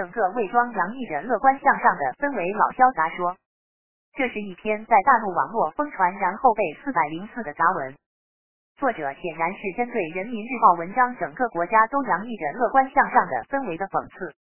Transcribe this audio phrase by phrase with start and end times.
[0.00, 2.50] 整个魏庄洋溢着乐观向上的氛围。
[2.54, 3.36] 老萧杂说，
[4.16, 7.94] 这是一篇在大陆网络疯传然后被四百零四的杂文。
[8.78, 14.32] 作者显然是针对人民日报文章，整个国家都洋溢着乐观向上的氛围的讽刺。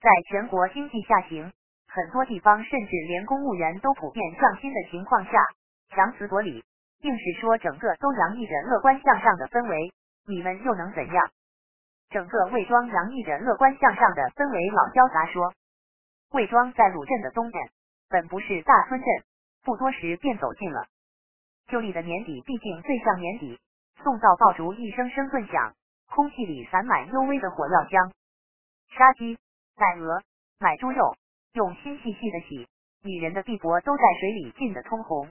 [0.00, 1.50] 在全国经济下行，
[1.88, 5.32] 很多地方甚至连公务员都普遍降薪的情况下，
[5.96, 6.62] 强词夺理，
[7.00, 9.92] 硬是说整个都洋溢着乐观向上的氛围，
[10.28, 11.28] 你们又能怎样？
[12.10, 14.70] 整个魏庄洋溢着乐观向上的氛围。
[14.70, 15.52] 老萧杂说，
[16.32, 17.70] 魏庄在鲁镇的东边，
[18.08, 19.08] 本不是大村镇，
[19.64, 20.86] 不多时便走进了。
[21.68, 23.58] 旧历的年底，毕竟最像年底。
[24.02, 25.74] 送灶爆竹一声声顿响，
[26.08, 28.12] 空气里散满幽微的火药香。
[28.96, 29.36] 杀鸡、
[29.74, 30.22] 宰鹅、
[30.60, 31.16] 买猪肉，
[31.54, 32.68] 用心细细的洗，
[33.02, 35.28] 女人的臂膊都在水里浸得通红。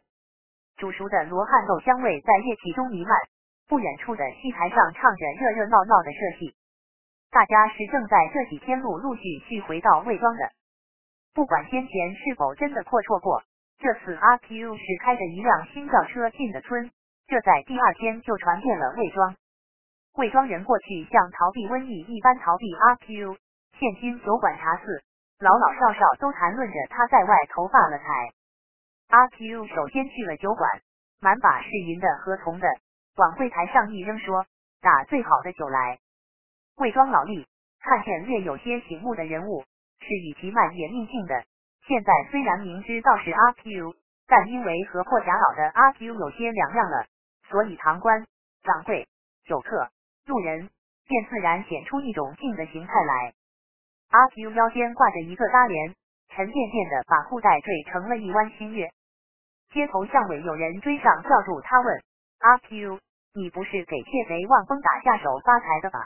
[0.77, 3.17] 煮熟的罗汉豆香味在液体中弥漫。
[3.67, 6.55] 不远处的戏台上唱着热热闹闹的社戏，
[7.31, 10.52] 大家是正在这几天陆陆续续回到魏庄的。
[11.34, 13.43] 不管先前是否真的阔绰过。
[13.77, 16.90] 这次阿 Q 是开着一辆新轿车进的村，
[17.27, 19.35] 这在第二天就传遍了魏庄。
[20.15, 23.35] 魏庄人过去像逃避瘟疫一般逃避阿 Q，
[23.77, 25.03] 现今酒馆茶肆，
[25.40, 28.05] 老老少少都谈论着他在外头发了财。
[29.09, 30.70] 阿 Q 首先去了酒馆，
[31.20, 32.68] 满把是银的和铜的，
[33.18, 34.46] 往柜台上一扔，说
[34.79, 35.99] ：“打最好的酒来。”
[36.77, 37.45] 魏庄老吏
[37.79, 39.63] 看见略有些醒目的人物，
[39.99, 41.45] 是与其慢也命性的。
[41.87, 43.95] 现在虽然明知道是阿 Q，
[44.27, 47.05] 但因为和破甲老的阿 Q 有些两样了，
[47.48, 48.26] 所以堂官、
[48.63, 49.07] 掌柜、
[49.46, 49.87] 酒客、
[50.26, 50.70] 路人
[51.07, 53.34] 便自然显出一种静的形态来。
[54.09, 55.96] 阿 Q 腰间挂着一个搭帘，
[56.29, 58.91] 沉甸甸的把裤带缀成了一弯新月。
[59.71, 62.03] 街头巷尾有人追上叫住他，问
[62.40, 62.99] 阿 Q：“
[63.34, 66.00] 你不是给窃贼望风打下手发财的吧？”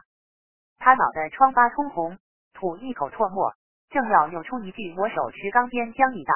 [0.79, 2.17] 他脑袋疮疤通红，
[2.53, 3.53] 吐一口唾沫。
[3.89, 6.33] 正要又出一句“我手持钢鞭将你打”，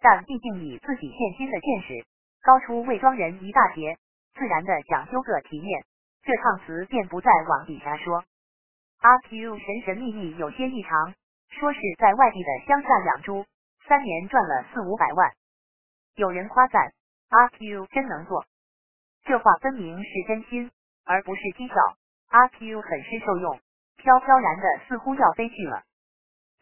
[0.00, 2.06] 但毕竟以自己现今的见识
[2.42, 3.98] 高出魏庄人一大截，
[4.34, 5.84] 自然的讲究个体面，
[6.22, 8.24] 这趟词便不再往底下说。
[9.00, 11.14] 阿 Q 神神秘秘有些异常，
[11.50, 13.44] 说是在外地的乡下养猪，
[13.86, 15.32] 三年赚了四五百万。
[16.14, 16.94] 有人夸赞
[17.28, 18.46] 阿 Q 真能做，
[19.24, 20.70] 这话分明是真心，
[21.04, 21.74] 而不是讥笑。
[22.34, 23.60] 阿 Q 很是受用，
[23.94, 25.84] 飘飘然的似乎要飞去了。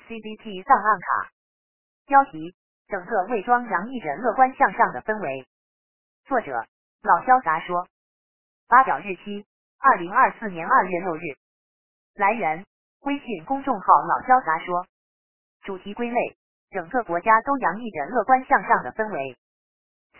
[0.06, 1.33] CBT 档案卡
[2.05, 2.55] 标题：
[2.88, 5.49] 整个魏庄洋溢着乐观向上的氛围。
[6.27, 6.66] 作者：
[7.00, 7.88] 老潇洒说。
[8.69, 9.47] 发表日期：
[9.78, 11.22] 二零二四年二月六日。
[12.16, 12.66] 来源：
[13.00, 14.87] 微信公众号老潇洒说。
[15.62, 16.37] 主题归类：
[16.69, 19.38] 整个国家都洋溢着乐观向上的氛围。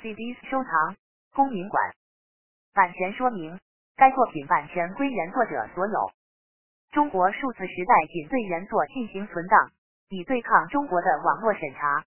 [0.01, 0.97] CD 收藏：
[1.35, 1.93] 公民馆。
[2.73, 3.61] 版权说明：
[3.97, 6.11] 该作品版权归原作者所有。
[6.93, 9.71] 中国数字时代仅对原作进行存档，
[10.09, 12.05] 以对抗中国的网络审查。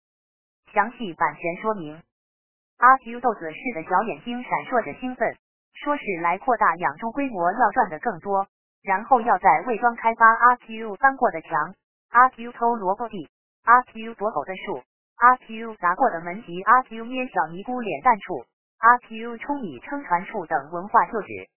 [0.71, 2.01] 详细版权说明。
[2.77, 5.35] 阿 Q 豆子似的小眼睛闪烁着兴奋，
[5.73, 8.47] 说是来扩大养猪规模，要赚的更多，
[8.83, 11.75] 然后要在未庄开发阿 Q 翻过的墙，
[12.11, 13.29] 阿 Q 偷萝卜地，
[13.63, 14.81] 阿 Q 夺狗的树，
[15.17, 18.45] 阿 Q 砸过的门及阿 Q 捏小尼姑脸蛋处，
[18.77, 21.49] 阿 Q 冲米撑船处等文化旧址。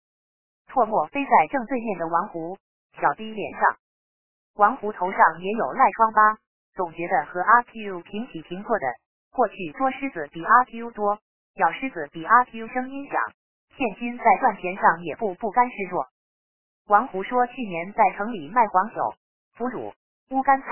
[0.68, 2.58] 唾沫飞在正对面的王胡。
[3.00, 3.76] 小弟脸上，
[4.54, 6.38] 王胡头上也有赖疮疤，
[6.74, 8.86] 总觉得和阿 Q 平起平坐的。
[9.32, 11.18] 过去捉狮子比阿 Q 多，
[11.54, 13.18] 咬狮子比阿 Q 声音响，
[13.76, 16.06] 现今在赚钱上也不不甘示弱。
[16.86, 19.14] 王胡说，去年在城里卖黄酒、
[19.56, 19.94] 腐乳、
[20.28, 20.66] 乌干菜，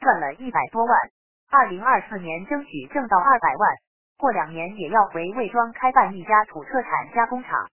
[0.00, 0.98] 赚了一百多万，
[1.50, 3.76] 二零二四年争取挣到二百万，
[4.16, 7.68] 过两年也要回魏庄开办一家土特产加工厂。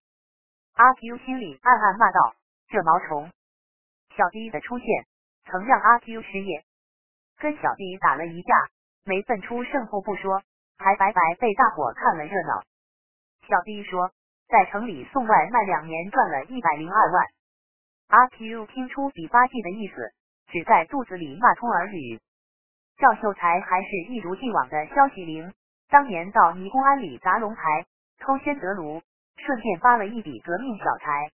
[0.76, 2.34] 阿 Q 心里暗暗骂道：
[2.68, 3.30] 这毛虫！
[4.14, 4.86] 小弟的出现
[5.46, 6.64] 曾让阿 Q 失业，
[7.38, 8.54] 跟小弟打了一架，
[9.06, 10.42] 没分出胜负不说，
[10.76, 12.62] 还白白被大伙看了热闹。
[13.48, 14.10] 小弟说，
[14.48, 17.26] 在城里送外卖两年赚了一百零二万。
[18.08, 20.12] 阿 Q 听出比发迹的意思，
[20.48, 22.20] 只在肚子里骂通耳语。
[22.98, 25.54] 赵秀才还是一如既往的消息灵，
[25.88, 27.86] 当年到尼姑庵里砸龙牌，
[28.18, 29.00] 偷仙得炉，
[29.36, 31.30] 顺便发了一笔革命小财，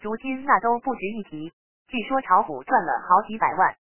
[0.00, 1.52] 如今那都不值一提。
[1.88, 3.76] 据说炒股赚了好几百万，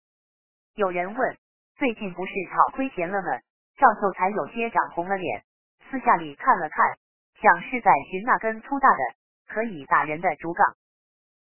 [0.75, 1.39] 有人问
[1.77, 3.29] 最近不是炒亏钱了吗？
[3.77, 5.45] 赵秀才有些涨红了脸，
[5.91, 6.99] 私下里看了看，
[7.41, 8.99] 想是在寻那根粗大的
[9.49, 10.77] 可以打人的竹杠。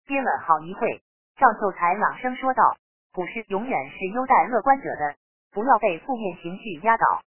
[0.07, 1.03] 憋了好一会，
[1.37, 2.77] 赵秀才朗声说道
[3.13, 5.17] ：“股市永远是优待乐观者的，
[5.53, 7.23] 不要被负面情绪压倒。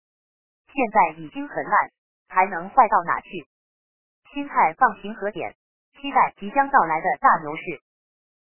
[0.67, 1.91] 现在已经很烂，
[2.29, 3.47] 还能坏到哪去？
[4.35, 5.55] 心态放平和点，
[5.95, 7.63] 期待即将到来的大牛市。”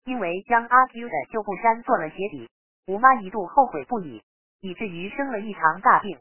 [0.03, 2.49] 因为将阿 Q 的旧布衫做了鞋底，
[2.87, 4.23] 吴妈一度后悔不已，
[4.61, 6.17] 以至于生了一场大病。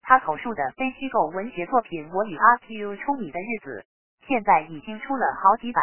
[0.00, 3.84] 她口述的非虚构文学作品《我与阿 Q 出米的日子》，
[4.26, 5.82] 现在已经出了好几版，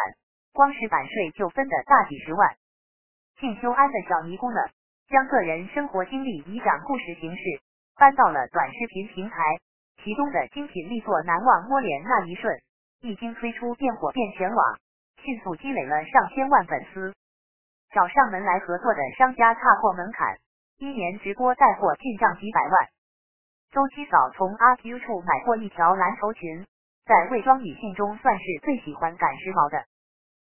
[0.52, 2.56] 光是版税就分的大几十万。
[3.38, 4.60] 静修安的小尼姑呢，
[5.08, 7.42] 将个人生活经历以讲故事形式
[7.96, 9.36] 搬到了短视频平台，
[10.02, 12.52] 其中的精品力作《难忘摸脸那一瞬》，
[13.02, 14.78] 一经推出便火遍全网，
[15.22, 17.14] 迅速积累了上千万粉丝。
[17.90, 20.36] 找上门来合作的商家踏破门槛，
[20.76, 22.72] 一年直播带货进账几百万。
[23.72, 26.66] 周七嫂从阿 Q 处买过一条蓝绸裙，
[27.06, 29.82] 在伪装女性中算是最喜欢赶时髦的。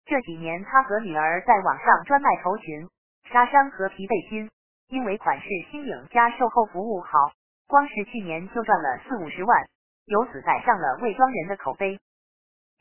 [0.05, 2.89] 这几年，她和女儿在网上专卖头裙、
[3.31, 4.51] 纱衫和皮背心，
[4.89, 7.31] 因为款式新颖加售后服务好，
[7.69, 9.65] 光是去年就赚了四五十万，
[10.07, 12.01] 由此载上了伪装人的口碑。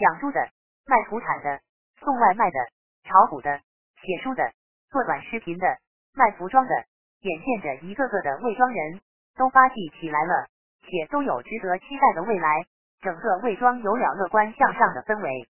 [0.01, 0.49] 养猪的、
[0.87, 1.61] 卖土产的、
[1.99, 2.59] 送外卖的、
[3.03, 3.61] 炒股的、
[4.01, 4.51] 写书的、
[4.89, 5.77] 做短视频的、
[6.15, 6.73] 卖服装的，
[7.21, 8.99] 眼见着一个个的伪装人
[9.37, 10.47] 都发迹起来了，
[10.81, 12.65] 且都有值得期待的未来，
[13.01, 15.47] 整个伪装有了乐观向上的氛围。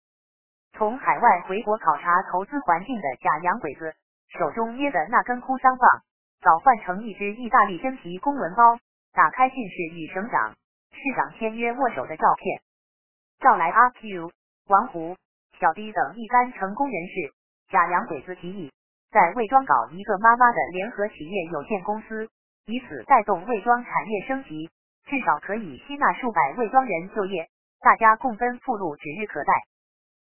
[0.73, 3.95] 从海外回国考察投资环境的假洋鬼子，
[4.29, 6.03] 手中捏的那根哭丧棒，
[6.41, 8.79] 早换成一只意大利真皮公文包，
[9.13, 10.55] 打开信是与省长、
[10.93, 12.63] 市长签约握手的照片。
[13.41, 14.33] 召来阿 Q、
[14.69, 15.17] 王胡、
[15.59, 17.33] 小 D 等一干成功人士，
[17.71, 18.71] 假洋鬼子提议
[19.11, 22.29] 在魏庄搞一个妈妈的联合企业有限公司，
[22.67, 24.69] 以此带动魏庄产业升级，
[25.07, 27.49] 至少可以吸纳数百魏庄人就业，
[27.81, 29.53] 大家共奔富路指日可待。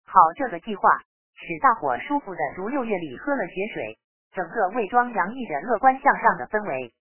[0.06, 0.88] 好，这个计划
[1.34, 3.98] 使大伙舒服的如六月里喝了血水，
[4.32, 6.94] 整个魏庄洋溢着乐观向上的氛围。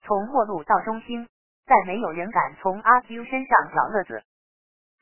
[0.00, 1.28] 从末路到中兴，
[1.66, 4.24] 再没有人敢从阿 Q 身上找乐子。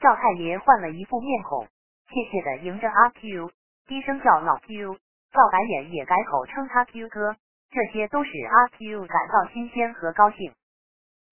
[0.02, 1.64] 赵太爷换了一副面孔，
[2.08, 3.52] 怯怯的迎着阿 Q，
[3.86, 4.98] 低声叫老 Q。
[5.30, 7.36] 赵白眼也改口称他 Q 哥，
[7.70, 10.52] 这些都使阿 Q 感到新鲜和高兴。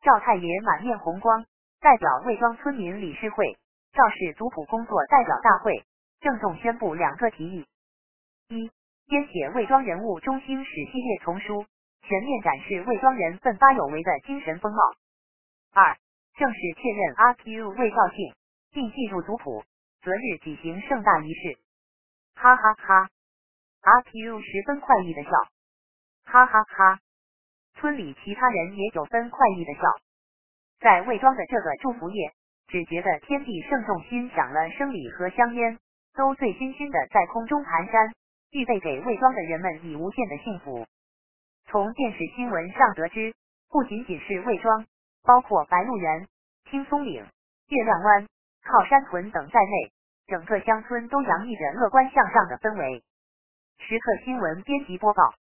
[0.02, 1.44] 赵太爷满面红光，
[1.80, 3.58] 代表魏庄村民理事会。
[3.92, 5.84] 赵氏族谱工作代表大会。
[6.20, 7.66] 郑重宣布两个提议：
[8.50, 8.70] 一、
[9.08, 11.66] 编写魏庄人物中兴史系列丛书，
[12.02, 14.80] 全面展示魏庄人奋发有为的精神风貌；
[15.74, 15.96] 二、
[16.36, 18.32] 正式确认阿 Q 魏兆姓，
[18.72, 19.64] 并进入族谱，
[20.02, 21.58] 择日举行盛大仪式。
[22.34, 23.10] 哈哈哈！
[23.82, 25.30] 阿 Q 十分快意的笑，
[26.24, 27.00] 哈哈哈！
[27.74, 29.80] 村里其他人也有分快意的笑。
[30.80, 32.32] 在魏庄的这个祝福夜，
[32.68, 35.78] 只觉得天地圣众心响了生礼和香烟。
[36.12, 38.12] 都醉醺醺的在空中蹒跚，
[38.50, 40.84] 预备给魏庄的人们以无限的幸福。
[41.66, 43.32] 从电视新闻上得知，
[43.68, 44.84] 不仅仅是魏庄，
[45.22, 46.26] 包括白鹿原、
[46.68, 47.24] 青松岭、
[47.68, 48.26] 月亮湾、
[48.64, 49.92] 靠山屯等在内，
[50.26, 53.02] 整个乡村都洋溢着乐观向上的氛围。
[53.78, 55.34] 时刻新闻编辑播报。